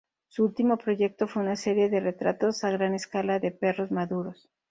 [0.29, 4.49] Su último proyecto fue una serie de retratos a gran escala de perros maduros.